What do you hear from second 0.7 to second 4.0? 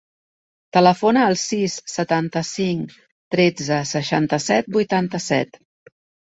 Telefona al sis, setanta-cinc, tretze,